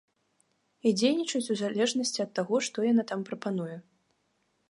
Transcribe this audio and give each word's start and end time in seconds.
І 0.87 0.93
дзейнічаюць 1.01 1.51
у 1.57 1.57
залежнасці 1.61 2.19
ад 2.25 2.31
таго, 2.41 2.55
што 2.67 2.77
яна 2.91 3.03
там 3.11 3.19
прапануе. 3.31 3.77